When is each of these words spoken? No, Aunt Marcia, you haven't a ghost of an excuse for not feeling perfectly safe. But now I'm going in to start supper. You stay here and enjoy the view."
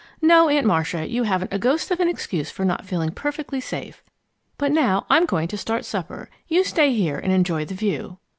No, 0.19 0.49
Aunt 0.49 0.65
Marcia, 0.65 1.07
you 1.07 1.21
haven't 1.25 1.53
a 1.53 1.59
ghost 1.59 1.91
of 1.91 1.99
an 1.99 2.09
excuse 2.09 2.49
for 2.49 2.65
not 2.65 2.87
feeling 2.87 3.11
perfectly 3.11 3.61
safe. 3.61 4.01
But 4.57 4.71
now 4.71 5.05
I'm 5.11 5.27
going 5.27 5.43
in 5.43 5.49
to 5.49 5.57
start 5.57 5.85
supper. 5.85 6.27
You 6.47 6.63
stay 6.63 6.91
here 6.91 7.19
and 7.19 7.31
enjoy 7.31 7.65
the 7.65 7.75
view." 7.75 8.17